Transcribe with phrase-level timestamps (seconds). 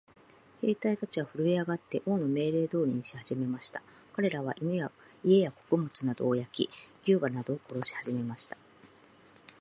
[0.63, 3.83] 兵隊たちはふるえ上って、王の命令通りにしはじめました。
[4.13, 6.71] かれらは、家や穀物などを焼き、
[7.03, 8.57] 牛馬などを殺しはじめました。